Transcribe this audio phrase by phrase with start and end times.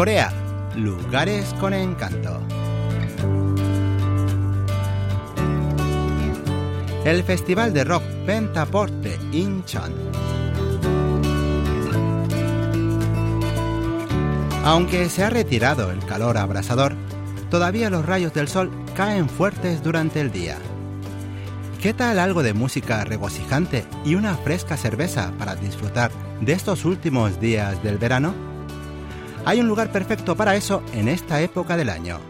[0.00, 0.32] Corea,
[0.76, 2.40] lugares con encanto.
[7.04, 9.92] El Festival de Rock Pentaport de Incheon.
[14.64, 16.94] Aunque se ha retirado el calor abrasador,
[17.50, 20.56] todavía los rayos del sol caen fuertes durante el día.
[21.82, 27.38] ¿Qué tal algo de música regocijante y una fresca cerveza para disfrutar de estos últimos
[27.38, 28.49] días del verano?
[29.44, 32.20] Hay un lugar perfecto para eso en esta época del año.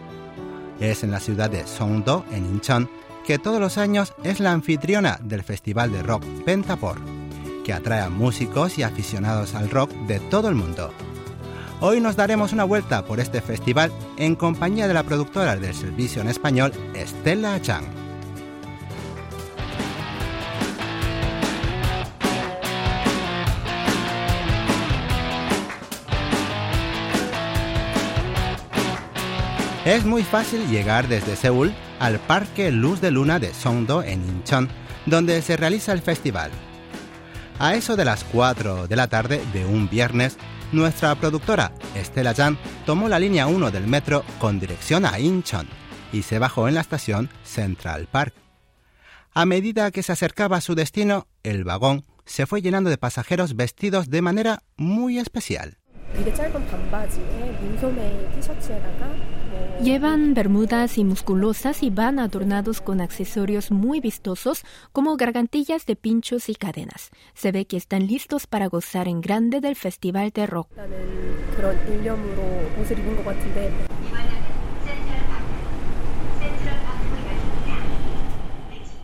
[0.79, 2.89] Es en la ciudad de Songdo, en Incheon,
[3.25, 6.97] que todos los años es la anfitriona del festival de rock Pentapor,
[7.63, 10.91] que atrae a músicos y aficionados al rock de todo el mundo.
[11.81, 16.21] Hoy nos daremos una vuelta por este festival en compañía de la productora del servicio
[16.21, 18.00] en español, Estela Chang.
[29.83, 34.69] Es muy fácil llegar desde Seúl al Parque Luz de Luna de Songdo en Incheon,
[35.07, 36.51] donde se realiza el festival.
[37.57, 40.37] A eso de las 4 de la tarde de un viernes,
[40.71, 45.67] nuestra productora Estela Jan tomó la línea 1 del metro con dirección a Incheon
[46.13, 48.35] y se bajó en la estación Central Park.
[49.33, 53.55] A medida que se acercaba a su destino, el vagón se fue llenando de pasajeros
[53.55, 55.80] vestidos de manera muy especial.
[59.83, 66.49] Llevan bermudas y musculosas y van adornados con accesorios muy vistosos como gargantillas de pinchos
[66.49, 67.09] y cadenas.
[67.33, 70.67] Se ve que están listos para gozar en grande del festival de rock.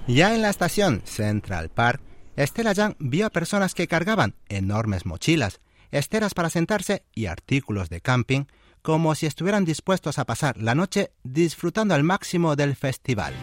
[0.07, 2.01] Ya en la estación Central Park,
[2.37, 5.59] Estela Yang vio a personas que cargaban enormes mochilas,
[5.91, 8.45] esteras para sentarse y artículos de camping
[8.81, 13.33] como si estuvieran dispuestos a pasar la noche disfrutando al máximo del festival.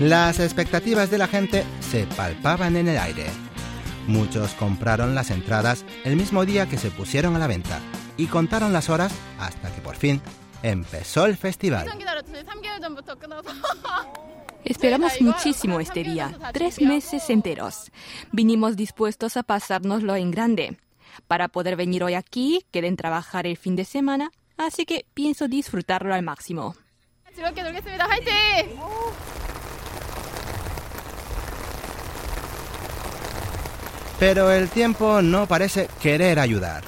[0.00, 3.26] Las expectativas de la gente se palpaban en el aire.
[4.08, 7.78] Muchos compraron las entradas el mismo día que se pusieron a la venta
[8.16, 10.20] y contaron las horas hasta que por fin
[10.64, 11.86] empezó el festival.
[14.64, 17.92] Esperamos muchísimo este día, tres meses enteros.
[18.32, 20.78] Vinimos dispuestos a pasárnoslo en grande.
[21.28, 26.14] Para poder venir hoy aquí, quieren trabajar el fin de semana, así que pienso disfrutarlo
[26.14, 26.74] al máximo.
[34.18, 36.84] Pero el tiempo no parece querer ayudar.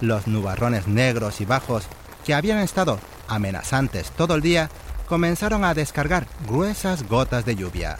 [0.00, 1.88] Los nubarrones negros y bajos
[2.24, 4.70] que habían estado amenazantes todo el día
[5.06, 7.98] comenzaron a descargar gruesas gotas de lluvia.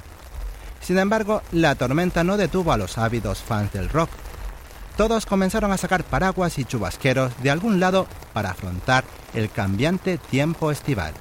[0.80, 4.10] Sin embargo, la tormenta no detuvo a los ávidos fans del rock.
[4.96, 10.70] Todos comenzaron a sacar paraguas y chubasqueros de algún lado para afrontar el cambiante tiempo
[10.70, 11.14] estival.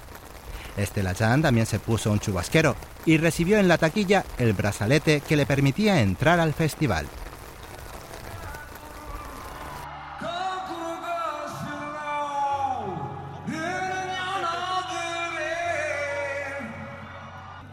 [0.77, 2.75] Estela Chan también se puso un chubasquero
[3.05, 7.07] y recibió en la taquilla el brazalete que le permitía entrar al festival.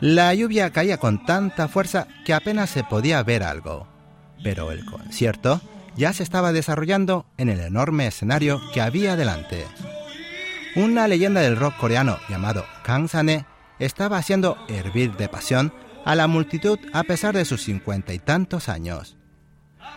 [0.00, 3.88] La lluvia caía con tanta fuerza que apenas se podía ver algo.
[4.44, 5.60] Pero el concierto
[5.96, 9.66] ya se estaba desarrollando en el enorme escenario que había delante.
[10.76, 13.44] Una leyenda del rock coreano llamado Kang Sane
[13.80, 15.72] estaba haciendo hervir de pasión
[16.04, 19.16] a la multitud a pesar de sus cincuenta y tantos años.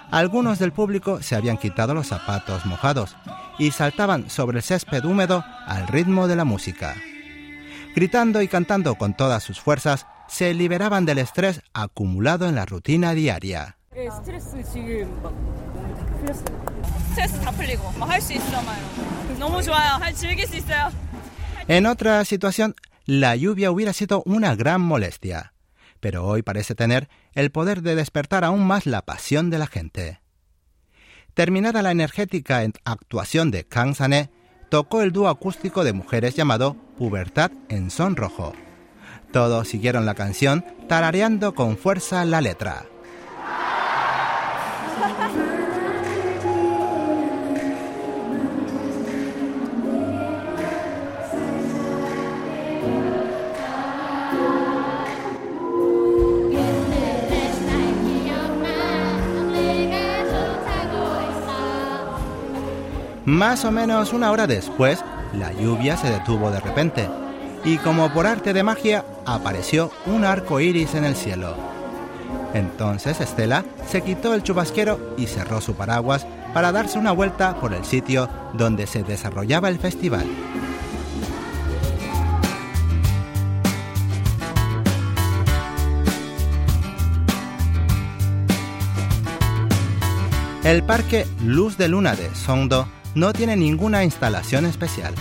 [0.09, 3.15] Algunos del público se habían quitado los zapatos mojados
[3.59, 6.95] y saltaban sobre el césped húmedo al ritmo de la música.
[7.93, 13.13] Gritando y cantando con todas sus fuerzas, se liberaban del estrés acumulado en la rutina
[13.13, 13.77] diaria.
[21.67, 25.53] En otra situación, la lluvia hubiera sido una gran molestia,
[25.99, 30.21] pero hoy parece tener el poder de despertar aún más la pasión de la gente.
[31.33, 34.31] Terminada la energética actuación de Kang Sané,
[34.71, 38.53] tocó el dúo acústico de mujeres llamado Pubertad en Son Rojo.
[39.33, 42.85] Todos siguieron la canción tarareando con fuerza la letra.
[63.31, 65.01] Más o menos una hora después,
[65.31, 67.07] la lluvia se detuvo de repente
[67.63, 71.55] y como por arte de magia, apareció un arco iris en el cielo.
[72.53, 77.73] Entonces Estela se quitó el chubasquero y cerró su paraguas para darse una vuelta por
[77.73, 80.25] el sitio donde se desarrollaba el festival.
[90.65, 95.13] El parque Luz de Luna de Songdo no tiene ninguna instalación especial.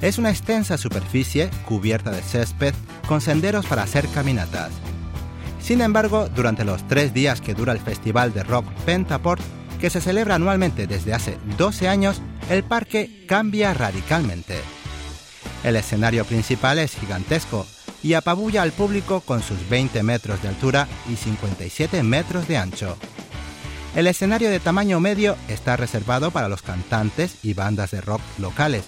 [0.00, 2.74] Es una extensa superficie cubierta de césped
[3.06, 4.70] con senderos para hacer caminatas.
[5.60, 9.42] Sin embargo, durante los tres días que dura el festival de rock Pentaport,
[9.80, 12.20] que se celebra anualmente desde hace 12 años,
[12.50, 14.58] el parque cambia radicalmente.
[15.62, 17.66] El escenario principal es gigantesco
[18.02, 22.98] y apabulla al público con sus 20 metros de altura y 57 metros de ancho.
[23.94, 28.84] El escenario de tamaño medio está reservado para los cantantes y bandas de rock locales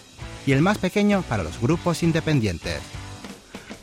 [0.46, 2.80] y el más pequeño para los grupos independientes.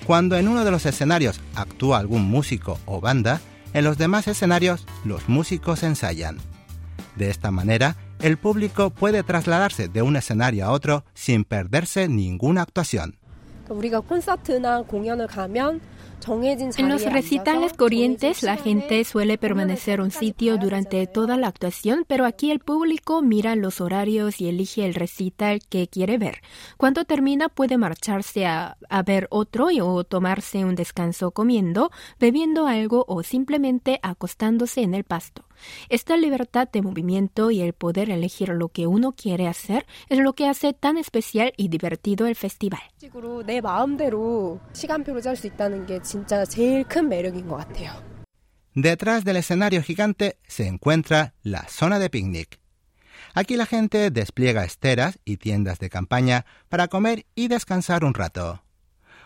[0.06, 3.40] Cuando en uno de los escenarios actúa algún músico o banda,
[3.74, 6.40] en los demás escenarios los músicos ensayan.
[7.16, 12.64] De esta manera, el público puede trasladarse de un escenario a otro sin perderse ninguna
[12.64, 13.18] actuación.
[16.78, 22.26] En los recitales corrientes la gente suele permanecer un sitio durante toda la actuación, pero
[22.26, 26.42] aquí el público mira los horarios y elige el recital que quiere ver.
[26.78, 33.04] Cuando termina puede marcharse a, a ver otro o tomarse un descanso comiendo, bebiendo algo
[33.08, 35.44] o simplemente acostándose en el pasto.
[35.90, 40.34] Esta libertad de movimiento y el poder elegir lo que uno quiere hacer es lo
[40.34, 42.82] que hace tan especial y divertido el festival.
[48.76, 52.60] Detrás del escenario gigante se encuentra la zona de picnic.
[53.36, 58.64] Aquí la gente despliega esteras y tiendas de campaña para comer y descansar un rato.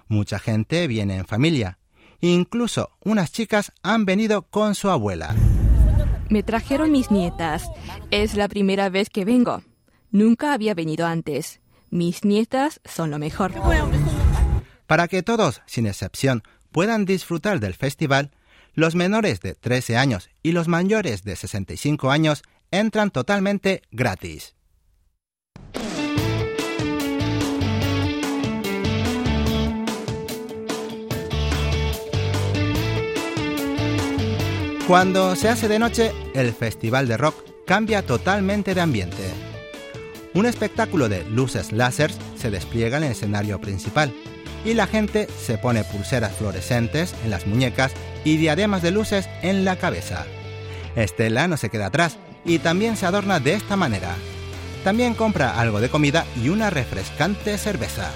[0.07, 1.79] Mucha gente viene en familia.
[2.21, 5.35] Incluso unas chicas han venido con su abuela.
[6.29, 7.69] Me trajeron mis nietas.
[8.11, 9.63] Es la primera vez que vengo.
[10.11, 11.61] Nunca había venido antes.
[11.89, 13.53] Mis nietas son lo mejor.
[14.87, 18.31] Para que todos, sin excepción, puedan disfrutar del festival,
[18.73, 24.56] los menores de 13 años y los mayores de 65 años entran totalmente gratis.
[34.87, 37.35] Cuando se hace de noche, el festival de rock
[37.65, 39.33] cambia totalmente de ambiente.
[40.33, 44.13] Un espectáculo de luces láseres se despliega en el escenario principal
[44.63, 47.91] y la gente se pone pulseras fluorescentes en las muñecas
[48.23, 50.25] y diademas de luces en la cabeza.
[50.95, 54.15] Estela no se queda atrás y también se adorna de esta manera.
[54.85, 58.09] También compra algo de comida y una refrescante cerveza.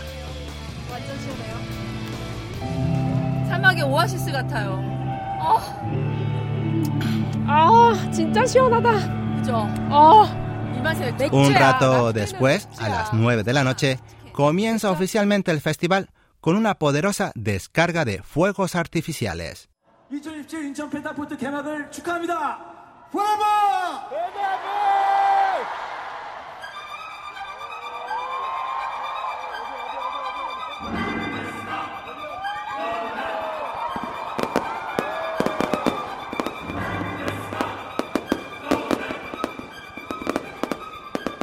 [11.31, 13.99] Un rato después, a las 9 de la noche,
[14.31, 19.69] comienza oficialmente el festival con una poderosa descarga de fuegos artificiales.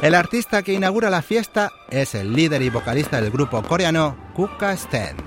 [0.01, 4.75] El artista que inaugura la fiesta es el líder y vocalista del grupo coreano Kuka
[4.77, 5.17] Sten.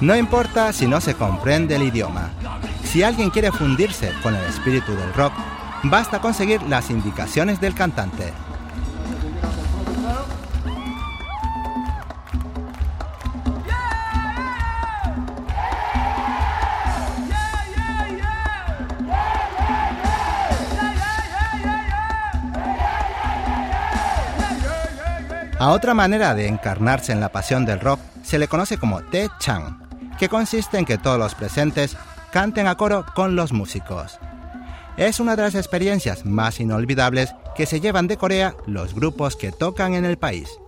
[0.00, 2.30] No importa si no se comprende el idioma.
[2.84, 5.34] Si alguien quiere fundirse con el espíritu del rock,
[5.84, 8.32] Basta conseguir las indicaciones del cantante.
[25.60, 29.28] A otra manera de encarnarse en la pasión del rock se le conoce como Te
[29.40, 29.80] Chang,
[30.16, 31.96] que consiste en que todos los presentes
[32.30, 34.20] canten a coro con los músicos.
[34.98, 39.52] Es una de las experiencias más inolvidables que se llevan de Corea los grupos que
[39.52, 40.58] tocan en el país.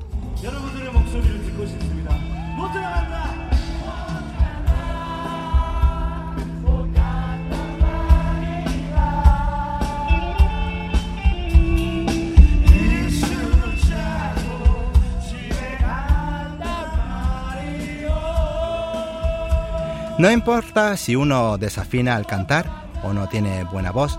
[20.19, 24.19] No importa si uno desafina al cantar o no tiene buena voz,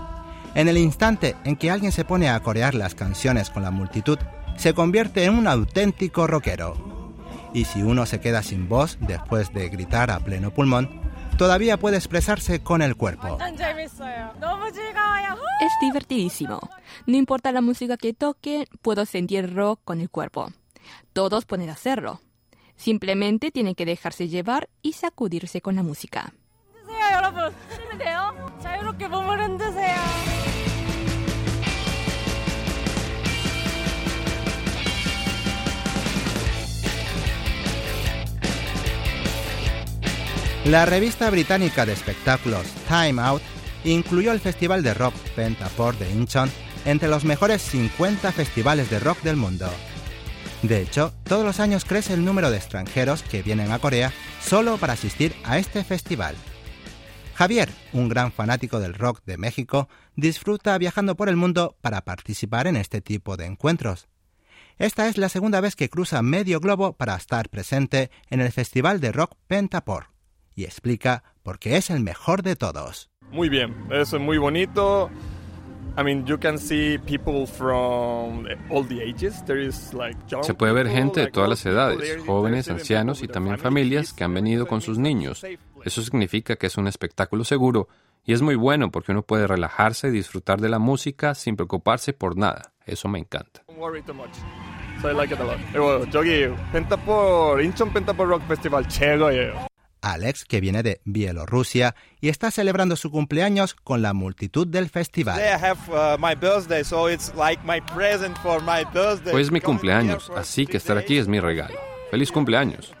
[0.54, 4.18] en el instante en que alguien se pone a corear las canciones con la multitud,
[4.56, 6.74] se convierte en un auténtico rockero.
[7.54, 10.90] Y si uno se queda sin voz después de gritar a pleno pulmón,
[11.38, 13.38] todavía puede expresarse con el cuerpo.
[15.60, 16.60] Es divertidísimo.
[17.06, 20.52] No importa la música que toque, puedo sentir rock con el cuerpo.
[21.12, 22.20] Todos pueden hacerlo.
[22.76, 26.32] Simplemente tienen que dejarse llevar y sacudirse con la música.
[40.64, 43.42] La revista británica de espectáculos Time Out
[43.84, 46.50] incluyó el festival de rock Pentaport de Incheon
[46.84, 49.68] entre los mejores 50 festivales de rock del mundo.
[50.62, 54.76] De hecho, todos los años crece el número de extranjeros que vienen a Corea solo
[54.76, 56.36] para asistir a este festival.
[57.42, 62.68] Javier, un gran fanático del rock de México, disfruta viajando por el mundo para participar
[62.68, 64.06] en este tipo de encuentros.
[64.78, 69.00] Esta es la segunda vez que cruza medio globo para estar presente en el festival
[69.00, 70.06] de rock Pentaport
[70.54, 73.10] y explica por qué es el mejor de todos.
[73.32, 75.10] Muy bien, eso es muy bonito.
[80.42, 84.32] Se puede ver gente de todas las edades, jóvenes, ancianos y también familias que han
[84.32, 85.44] venido con sus niños.
[85.84, 87.88] Eso significa que es un espectáculo seguro
[88.24, 92.12] y es muy bueno porque uno puede relajarse y disfrutar de la música sin preocuparse
[92.12, 92.72] por nada.
[92.86, 93.64] Eso me encanta.
[100.02, 105.40] Alex, que viene de Bielorrusia y está celebrando su cumpleaños con la multitud del festival.
[109.32, 111.78] Hoy es mi cumpleaños, así que estar aquí es mi regalo.
[112.10, 112.92] Feliz cumpleaños.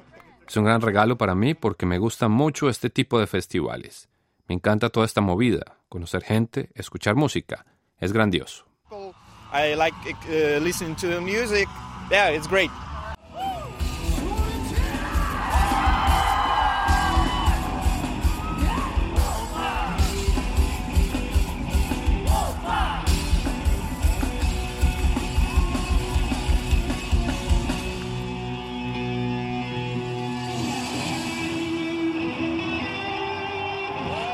[0.52, 4.10] Es un gran regalo para mí porque me gusta mucho este tipo de festivales.
[4.46, 7.64] Me encanta toda esta movida, conocer gente, escuchar música.
[7.98, 8.66] Es grandioso.
[9.50, 9.96] I like
[10.28, 11.66] uh, listening to music.
[12.10, 12.70] Yeah, it's great.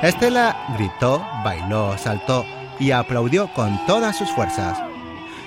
[0.09, 2.47] Estela gritó, bailó, saltó
[2.81, 4.79] y aplaudió con todas sus fuerzas.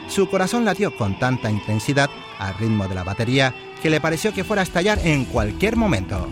[0.08, 4.44] Su corazón latió con tanta intensidad al ritmo de la batería que le pareció que
[4.44, 6.28] fuera a estallar en cualquier momento.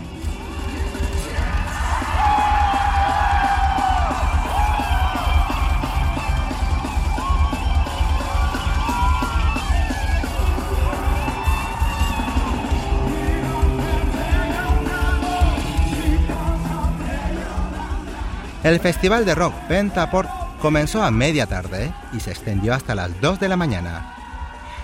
[18.62, 20.28] El festival de rock Pentaport
[20.60, 24.14] comenzó a media tarde y se extendió hasta las 2 de la mañana.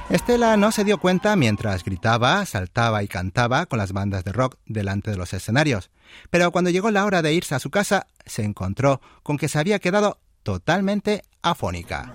[0.09, 4.57] Estela no se dio cuenta mientras gritaba, saltaba y cantaba con las bandas de rock
[4.65, 5.91] delante de los escenarios,
[6.31, 9.59] pero cuando llegó la hora de irse a su casa, se encontró con que se
[9.59, 12.15] había quedado totalmente afónica.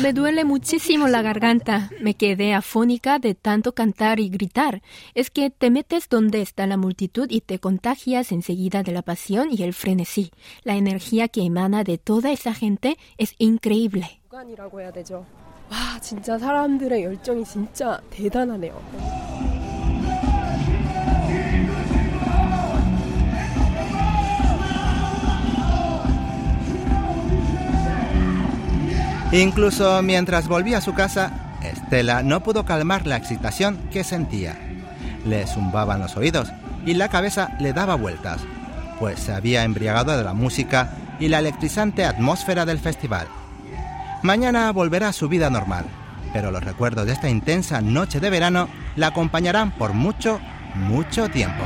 [0.00, 1.90] Me duele muchísimo la garganta.
[2.00, 4.82] Me quedé afónica de tanto cantar y gritar.
[5.14, 9.48] Es que te metes donde está la multitud y te contagias enseguida de la pasión
[9.50, 10.30] y el frenesí.
[10.62, 14.20] La energía que emana de toda esa gente es increíble.
[29.32, 31.30] Incluso mientras volvía a su casa,
[31.62, 34.58] Estela no pudo calmar la excitación que sentía.
[35.24, 36.50] Le zumbaban los oídos
[36.84, 38.40] y la cabeza le daba vueltas,
[38.98, 43.28] pues se había embriagado de la música y la electrizante atmósfera del festival.
[44.22, 45.84] Mañana volverá a su vida normal,
[46.32, 50.40] pero los recuerdos de esta intensa noche de verano la acompañarán por mucho,
[50.74, 51.64] mucho tiempo.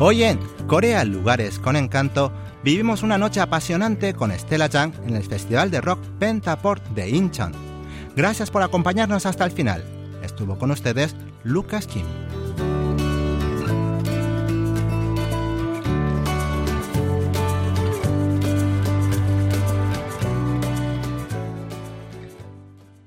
[0.00, 2.32] Hoy en Corea Lugares con Encanto
[2.64, 7.52] vivimos una noche apasionante con Stella Chang en el Festival de Rock Pentaport de Incheon.
[8.16, 9.84] Gracias por acompañarnos hasta el final.
[10.20, 12.04] Estuvo con ustedes Lucas Kim.